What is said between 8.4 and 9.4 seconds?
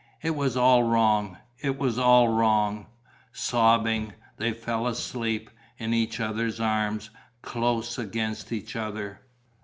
each other.